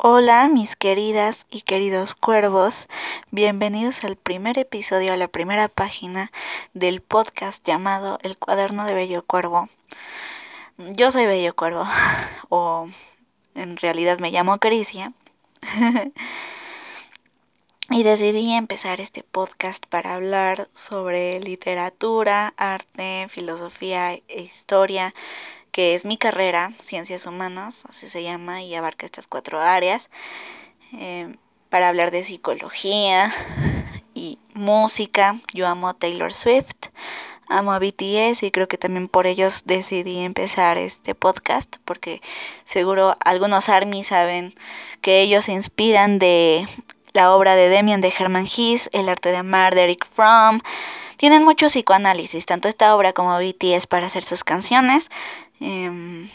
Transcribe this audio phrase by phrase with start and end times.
[0.00, 2.86] Hola mis queridas y queridos cuervos,
[3.32, 6.30] bienvenidos al primer episodio, a la primera página
[6.72, 9.68] del podcast llamado El cuaderno de Bello Cuervo.
[10.76, 11.84] Yo soy Bello Cuervo,
[12.48, 12.88] o
[13.56, 15.12] en realidad me llamo Caricia,
[17.90, 25.12] y decidí empezar este podcast para hablar sobre literatura, arte, filosofía e historia
[25.72, 30.10] que es mi carrera, Ciencias Humanas, así se llama, y abarca estas cuatro áreas,
[30.92, 31.34] eh,
[31.68, 33.32] para hablar de psicología
[34.14, 35.40] y música.
[35.52, 36.88] Yo amo a Taylor Swift,
[37.48, 42.20] amo a BTS y creo que también por ellos decidí empezar este podcast, porque
[42.64, 44.54] seguro algunos ARMY saben
[45.00, 46.66] que ellos se inspiran de
[47.12, 50.60] la obra de Demian de Herman Hesse, El arte de amar de Eric Fromm.
[51.16, 55.10] Tienen mucho psicoanálisis, tanto esta obra como BTS para hacer sus canciones.
[55.60, 56.28] Em,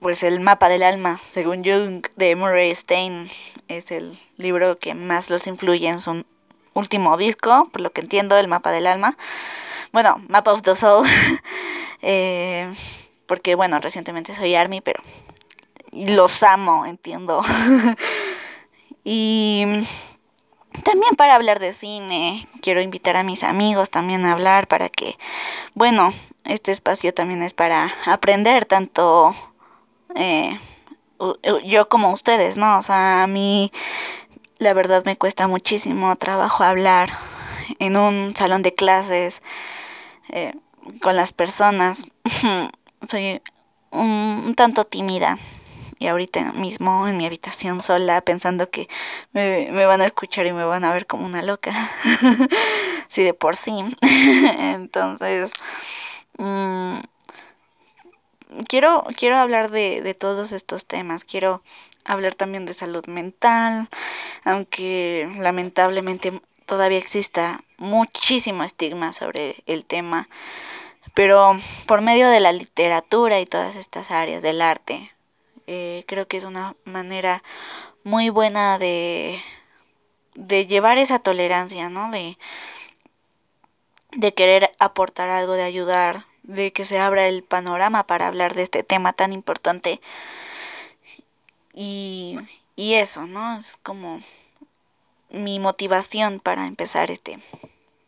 [0.00, 3.28] pues el mapa del alma, según Jung, de Murray Stein,
[3.68, 6.24] es el libro que más los influye en su
[6.74, 9.16] último disco, por lo que entiendo, el mapa del alma.
[9.92, 11.06] Bueno, Map of the Soul,
[12.02, 12.72] eh,
[13.26, 15.02] porque bueno, recientemente soy Army, pero
[15.92, 17.42] los amo, entiendo.
[19.04, 19.64] y
[20.84, 25.16] también para hablar de cine, quiero invitar a mis amigos también a hablar para que,
[25.74, 26.12] bueno,
[26.44, 29.34] este espacio también es para aprender tanto
[30.14, 30.58] eh,
[31.64, 32.78] yo como ustedes, ¿no?
[32.78, 33.72] O sea, a mí
[34.58, 37.10] la verdad me cuesta muchísimo trabajo hablar
[37.78, 39.42] en un salón de clases
[40.30, 40.54] eh,
[41.02, 42.04] con las personas.
[43.08, 43.40] Soy
[43.90, 45.38] un, un tanto tímida
[45.98, 48.88] y ahorita mismo en mi habitación sola pensando que
[49.32, 51.72] me, me, van a escuchar y me van a ver como una loca.
[53.08, 53.72] sí, de por sí.
[54.58, 55.52] Entonces,
[56.38, 56.98] mmm,
[58.68, 61.24] quiero, quiero hablar de, de todos estos temas.
[61.24, 61.62] Quiero
[62.04, 63.88] hablar también de salud mental,
[64.44, 70.28] aunque lamentablemente todavía exista muchísimo estigma sobre el tema,
[71.14, 75.10] pero por medio de la literatura y todas estas áreas del arte,
[75.68, 77.42] eh, creo que es una manera
[78.04, 79.40] muy buena de,
[80.34, 82.10] de llevar esa tolerancia, ¿no?
[82.10, 82.38] De,
[84.12, 88.62] de querer aportar algo, de ayudar, de que se abra el panorama para hablar de
[88.62, 90.00] este tema tan importante.
[91.72, 92.38] Y,
[92.76, 93.58] y eso, ¿no?
[93.58, 94.20] Es como
[95.30, 97.38] mi motivación para empezar este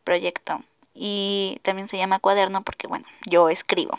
[0.05, 0.63] proyecto.
[0.95, 3.99] Y también se llama cuaderno porque, bueno, yo escribo.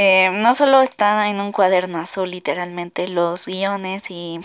[0.00, 4.38] Eh, no solo está en un cuaderno azul literalmente los guiones y,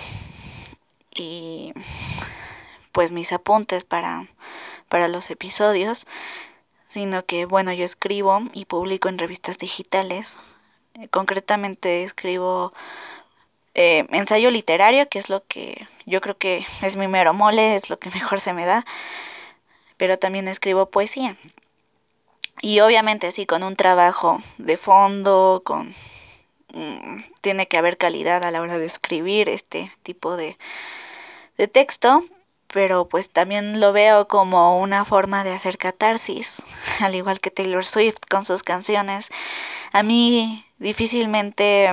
[1.13, 1.73] y
[2.91, 4.25] pues mis apuntes para,
[4.89, 6.07] para los episodios,
[6.87, 10.39] sino que bueno, yo escribo y publico en revistas digitales.
[10.95, 12.73] Eh, concretamente escribo
[13.75, 17.91] eh, ensayo literario, que es lo que yo creo que es mi mero mole, es
[17.91, 18.87] lo que mejor se me da,
[19.97, 21.37] pero también escribo poesía.
[22.61, 25.93] Y obviamente sí, con un trabajo de fondo, con
[26.73, 30.57] mmm, tiene que haber calidad a la hora de escribir este tipo de,
[31.57, 32.23] de texto,
[32.67, 36.61] pero pues también lo veo como una forma de hacer catarsis,
[37.01, 39.29] al igual que Taylor Swift con sus canciones.
[39.91, 41.91] A mí difícilmente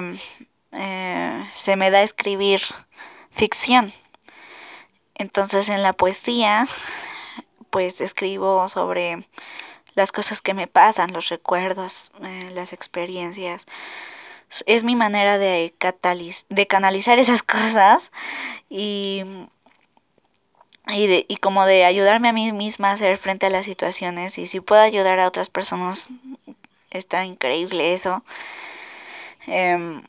[0.72, 2.60] eh, se me da escribir
[3.30, 3.92] ficción.
[5.14, 6.66] Entonces en la poesía,
[7.70, 9.24] pues escribo sobre
[9.94, 13.66] las cosas que me pasan, los recuerdos, eh, las experiencias.
[14.66, 15.74] Es mi manera de,
[16.48, 18.12] de canalizar esas cosas
[18.70, 19.24] y,
[20.88, 24.38] y, de, y como de ayudarme a mí misma a hacer frente a las situaciones
[24.38, 26.08] y si puedo ayudar a otras personas,
[26.90, 28.24] está increíble eso.
[29.46, 30.00] Eh,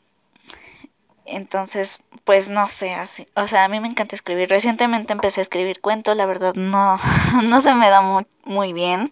[1.25, 4.49] entonces, pues no sé, así, o sea, a mí me encanta escribir.
[4.49, 6.99] Recientemente empecé a escribir cuentos, la verdad no,
[7.43, 9.11] no se me da muy, muy bien.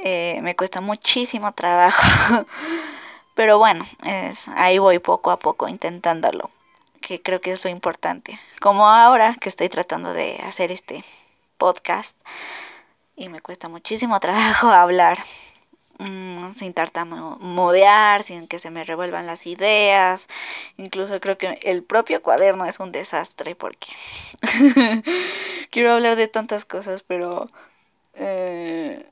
[0.00, 2.46] Eh, me cuesta muchísimo trabajo.
[3.34, 6.50] Pero bueno, es, ahí voy poco a poco intentándolo,
[7.00, 8.38] que creo que es lo importante.
[8.60, 11.04] Como ahora que estoy tratando de hacer este
[11.58, 12.16] podcast
[13.16, 15.18] y me cuesta muchísimo trabajo hablar
[15.98, 20.28] mmm, sin tartamudear, sin que se me revuelvan las ideas.
[20.76, 23.88] Incluso creo que el propio cuaderno es un desastre porque
[25.70, 27.46] quiero hablar de tantas cosas, pero
[28.14, 29.08] eh,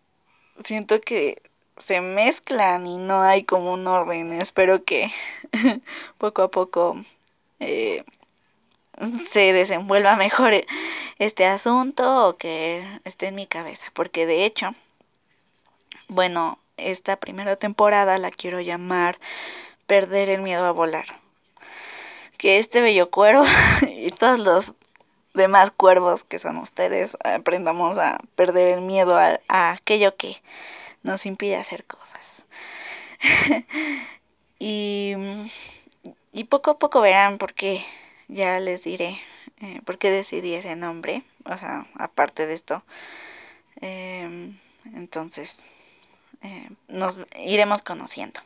[0.64, 1.42] siento que
[1.76, 4.32] se mezclan y no hay como un orden.
[4.32, 5.10] Espero que
[6.18, 6.96] poco a poco
[7.60, 8.04] eh,
[9.28, 10.52] se desenvuelva mejor
[11.18, 14.74] este asunto o que esté en mi cabeza, porque de hecho,
[16.08, 19.18] bueno, esta primera temporada la quiero llamar
[19.86, 21.06] Perder el miedo a volar.
[22.38, 23.44] que este bello cuervo
[23.88, 24.74] y todos los
[25.34, 29.38] demás cuervos que son ustedes aprendamos a perder el miedo a,
[29.70, 30.36] aquello que
[31.02, 32.44] nos impide hacer cosas.
[34.58, 35.14] y,
[36.32, 37.84] y poco a poco verán por qué,
[38.28, 39.20] ya les diré
[39.62, 42.82] eh, por qué decidí ese nombre, o sea, aparte de esto.
[43.80, 44.52] Eh,
[44.94, 45.64] entonces,
[46.42, 48.40] eh, nos iremos conociendo.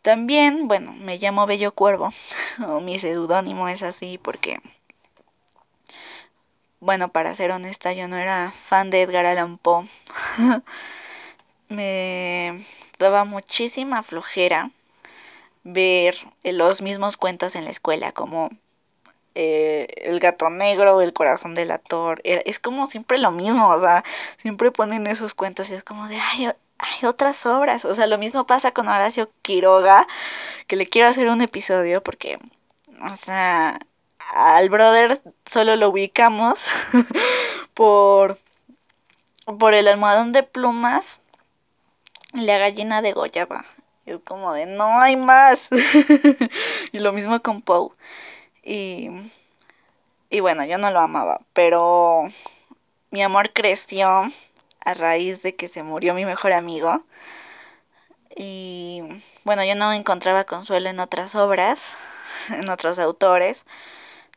[0.00, 2.10] También, bueno, me llamo Bello Cuervo,
[2.66, 4.60] o mi seudónimo es así porque,
[6.82, 9.88] bueno, para ser honesta, yo no era fan de Edgar Allan Poe.
[11.68, 12.66] me
[12.98, 14.72] daba muchísima flojera
[15.62, 18.50] ver los mismos cuentos en la escuela, como
[19.36, 24.02] eh, el gato negro, el corazón del ator, es como siempre lo mismo, o sea,
[24.38, 27.84] siempre ponen esos cuentos y es como de, ay, hay otras obras.
[27.84, 30.08] O sea, lo mismo pasa con Horacio Quiroga,
[30.66, 32.40] que le quiero hacer un episodio porque,
[33.08, 33.78] o sea,
[34.34, 36.68] al brother solo lo ubicamos
[37.74, 38.38] por,
[39.58, 41.20] por el almohadón de plumas
[42.34, 43.64] y la gallina de Goyaba.
[44.06, 45.68] Es como de, no hay más.
[46.92, 47.90] y lo mismo con Poe.
[48.64, 49.08] Y,
[50.30, 52.24] y bueno, yo no lo amaba, pero
[53.10, 54.08] mi amor creció
[54.84, 57.04] a raíz de que se murió mi mejor amigo.
[58.34, 59.02] Y
[59.44, 61.94] bueno, yo no encontraba consuelo en otras obras,
[62.50, 63.64] en otros autores.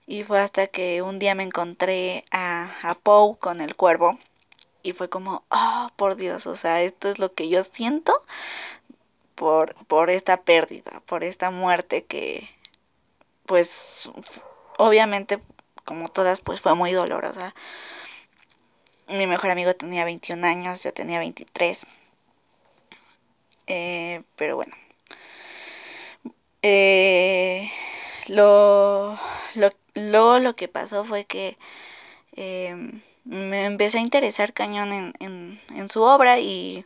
[0.07, 4.19] Y fue hasta que un día me encontré a, a Poe con el cuervo.
[4.83, 8.23] Y fue como, oh, por Dios, o sea, esto es lo que yo siento
[9.35, 12.47] por, por esta pérdida, por esta muerte que,
[13.45, 14.11] pues,
[14.77, 15.39] obviamente,
[15.85, 17.53] como todas, pues fue muy dolorosa
[19.07, 21.85] mi mejor amigo tenía 21 años, yo tenía 23.
[23.67, 24.75] Eh, pero bueno.
[26.61, 27.69] Eh,
[28.27, 29.17] lo,
[29.55, 29.69] lo,
[30.15, 31.57] luego lo que pasó fue que
[32.38, 36.85] em, me empecé a interesar cañón en, en, en, su obra y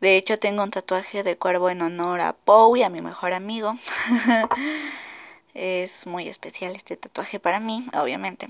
[0.00, 3.34] de hecho tengo un tatuaje de cuervo en honor a Poe y a mi mejor
[3.34, 3.74] amigo.
[5.54, 8.48] es muy especial este tatuaje para mí, obviamente.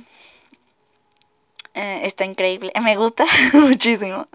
[1.75, 3.25] Eh, está increíble, me gusta
[3.55, 4.29] muchísimo.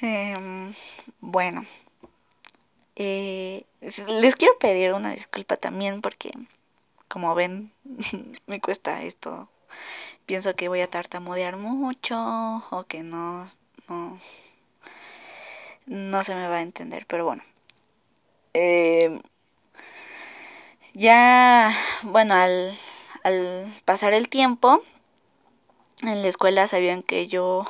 [0.00, 0.72] Em,
[1.20, 1.66] bueno,
[2.96, 6.32] eh, les quiero pedir una disculpa también porque,
[7.10, 7.72] como ven,
[8.46, 9.50] me cuesta esto.
[10.26, 12.16] Pienso que voy a tartamudear mucho
[12.70, 13.46] o que no,
[13.88, 14.20] no,
[15.86, 17.42] no se me va a entender, pero bueno.
[18.54, 19.20] Eh,
[20.94, 21.72] ya,
[22.02, 22.78] bueno, al,
[23.24, 24.82] al pasar el tiempo,
[26.02, 27.66] en la escuela sabían que yo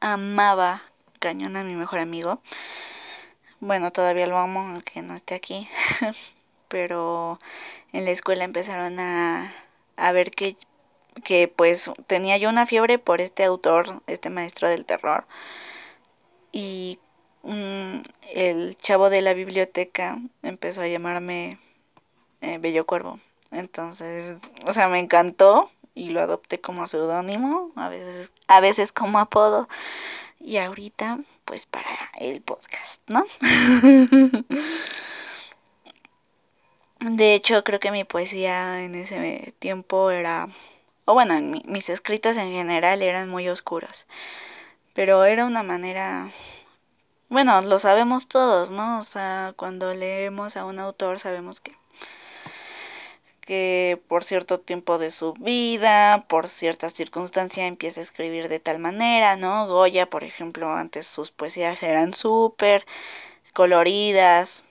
[0.00, 0.82] amaba
[1.20, 2.40] cañón a mi mejor amigo.
[3.60, 5.68] Bueno, todavía lo amo, aunque no esté aquí.
[6.68, 7.40] Pero
[7.96, 9.54] en la escuela empezaron a,
[9.96, 10.56] a ver que,
[11.24, 15.24] que pues tenía yo una fiebre por este autor, este maestro del terror.
[16.52, 16.98] Y
[17.42, 18.00] mm,
[18.34, 21.58] el chavo de la biblioteca empezó a llamarme
[22.42, 23.18] eh, Bello Cuervo.
[23.50, 29.18] Entonces, o sea, me encantó y lo adopté como seudónimo, a veces, a veces como
[29.18, 29.70] apodo
[30.38, 33.24] y ahorita pues para el podcast, ¿no?
[37.00, 40.48] De hecho, creo que mi poesía en ese tiempo era,
[41.04, 44.06] o bueno, en mis escritos en general eran muy oscuros,
[44.94, 46.30] pero era una manera,
[47.28, 48.98] bueno, lo sabemos todos, ¿no?
[48.98, 51.74] O sea, cuando leemos a un autor sabemos que
[53.46, 58.78] que por cierto tiempo de su vida, por cierta circunstancia empieza a escribir de tal
[58.80, 59.68] manera, ¿no?
[59.68, 62.84] Goya, por ejemplo, antes sus poesías eran súper
[63.54, 64.64] coloridas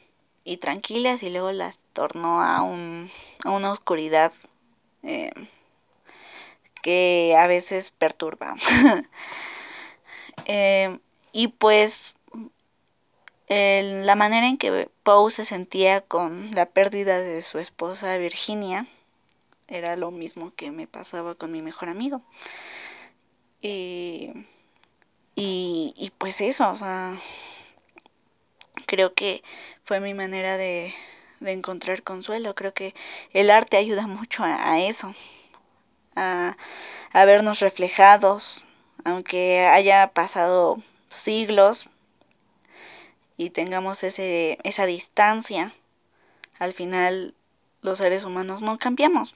[0.46, 3.10] y tranquilas y luego las tornó a, un,
[3.44, 4.32] a una oscuridad
[5.04, 5.32] eh,
[6.82, 8.56] que a veces perturba.
[10.46, 11.00] eh,
[11.34, 12.16] y pues
[13.48, 18.88] la manera en que Poe se sentía con la pérdida de su esposa Virginia
[19.68, 22.22] era lo mismo que me pasaba con mi mejor amigo.
[23.62, 24.32] Y,
[25.36, 27.18] y, y pues eso, o sea,
[28.86, 29.44] creo que
[29.84, 30.94] fue mi manera de,
[31.40, 32.56] de encontrar consuelo.
[32.56, 32.94] Creo que
[33.34, 35.14] el arte ayuda mucho a, eso,
[36.16, 36.58] a,
[37.12, 38.66] a vernos reflejados,
[39.04, 41.90] aunque haya pasado siglos,
[43.38, 45.74] y tengamos ese, esa distancia,
[46.58, 47.34] al final
[47.82, 49.36] los seres humanos no cambiamos.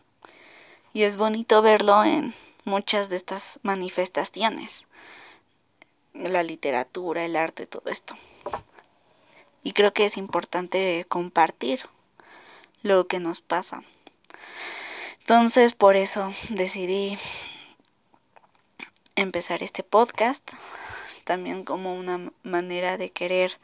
[0.93, 4.87] Y es bonito verlo en muchas de estas manifestaciones,
[6.13, 8.15] la literatura, el arte, todo esto.
[9.63, 11.81] Y creo que es importante compartir
[12.81, 13.83] lo que nos pasa.
[15.19, 17.17] Entonces por eso decidí
[19.15, 20.53] empezar este podcast,
[21.23, 23.57] también como una manera de querer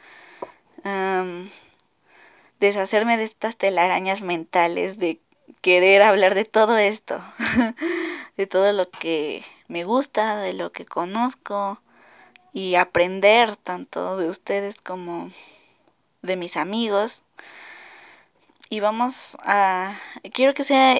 [2.59, 5.19] deshacerme de estas telarañas mentales, de
[5.61, 7.19] querer hablar de todo esto,
[8.37, 11.81] de todo lo que me gusta, de lo que conozco
[12.53, 15.31] y aprender tanto de ustedes como
[16.25, 17.23] de mis amigos.
[18.69, 19.95] Y vamos a,
[20.33, 20.99] quiero que sea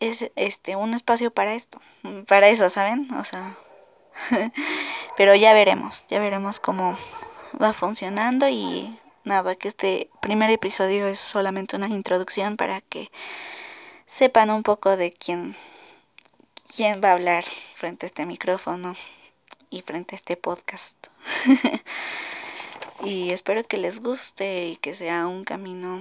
[0.00, 1.80] este un espacio para esto,
[2.26, 3.12] para eso, ¿saben?
[3.14, 3.56] O sea,
[5.16, 6.96] pero ya veremos, ya veremos cómo
[7.60, 13.10] va funcionando y nada, que este primer episodio es solamente una introducción para que
[14.06, 15.56] sepan un poco de quién,
[16.74, 18.96] quién va a hablar frente a este micrófono
[19.68, 20.96] y frente a este podcast.
[23.02, 26.00] y espero que les guste y que sea un camino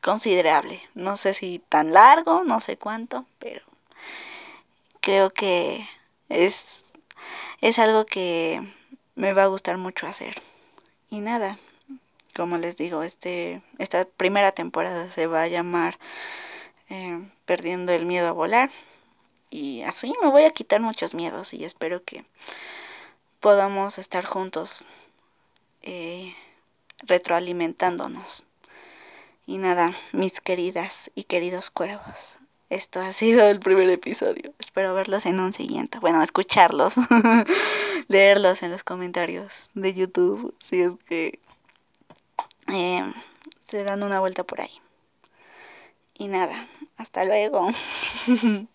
[0.00, 0.82] considerable.
[0.94, 3.62] No sé si tan largo, no sé cuánto, pero
[5.00, 5.86] creo que
[6.28, 6.98] es,
[7.60, 8.60] es algo que
[9.14, 10.42] me va a gustar mucho hacer.
[11.10, 11.58] Y nada,
[12.34, 15.98] como les digo, este, esta primera temporada se va a llamar
[16.88, 18.70] eh, Perdiendo el miedo a volar.
[19.50, 22.24] Y así me voy a quitar muchos miedos y espero que
[23.40, 24.82] podamos estar juntos
[25.82, 26.34] eh,
[27.04, 28.44] retroalimentándonos.
[29.46, 32.38] Y nada, mis queridas y queridos cuervos,
[32.70, 34.54] esto ha sido el primer episodio.
[34.58, 35.98] Espero verlos en un siguiente.
[35.98, 36.94] Bueno, escucharlos,
[38.08, 41.38] leerlos en los comentarios de YouTube, si es que
[42.68, 43.12] eh,
[43.66, 44.80] se dan una vuelta por ahí.
[46.14, 47.68] Y nada, hasta luego.